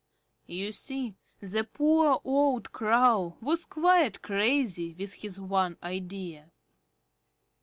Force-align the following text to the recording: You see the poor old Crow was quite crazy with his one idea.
You 0.47 0.71
see 0.71 1.13
the 1.41 1.63
poor 1.63 2.19
old 2.23 2.71
Crow 2.71 3.37
was 3.39 3.67
quite 3.67 4.23
crazy 4.23 4.95
with 4.95 5.13
his 5.13 5.39
one 5.39 5.77
idea. 5.83 6.49